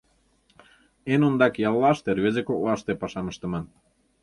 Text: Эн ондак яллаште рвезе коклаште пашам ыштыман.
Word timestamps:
Эн 1.13 1.21
ондак 1.27 1.53
яллаште 1.67 2.09
рвезе 2.17 2.41
коклаште 2.45 2.91
пашам 3.01 3.25
ыштыман. 3.31 3.65